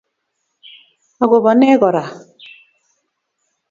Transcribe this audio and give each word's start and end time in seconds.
Agobo 1.23 1.51
ne 1.55 1.69
Kora? 1.81 2.03